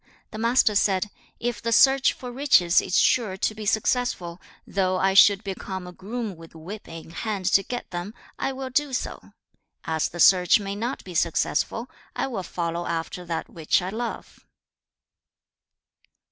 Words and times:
The 0.31 0.39
Master 0.39 0.73
said, 0.73 1.11
'If 1.39 1.61
the 1.61 1.71
search 1.71 2.13
for 2.13 2.31
riches 2.31 2.81
is 2.81 2.97
sure 2.97 3.37
to 3.37 3.53
be 3.53 3.67
successful, 3.67 4.41
though 4.65 4.97
I 4.97 5.13
should 5.13 5.43
become 5.43 5.85
a 5.85 5.91
groom 5.91 6.35
with 6.35 6.55
whip 6.55 6.87
in 6.87 7.11
hand 7.11 7.45
to 7.53 7.61
get 7.61 7.91
them, 7.91 8.15
I 8.39 8.51
will 8.51 8.71
do 8.71 8.93
so. 8.93 9.33
As 9.83 10.09
the 10.09 10.19
search 10.19 10.59
may 10.59 10.73
not 10.75 11.03
be 11.03 11.13
successful, 11.13 11.87
I 12.15 12.25
will 12.25 12.41
follow 12.41 12.87
after 12.87 13.25
that 13.25 13.47
which 13.47 13.79
I 13.79 13.89
love.' 13.89 14.39